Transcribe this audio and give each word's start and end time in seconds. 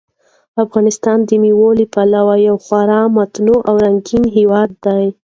افغانستان 0.63 1.17
د 1.27 1.29
مېوو 1.41 1.69
له 1.79 1.85
پلوه 1.93 2.35
یو 2.47 2.55
خورا 2.65 3.01
متنوع 3.15 3.59
او 3.69 3.75
رنګین 3.83 4.23
هېواد 4.37 4.69
دی. 4.85 5.05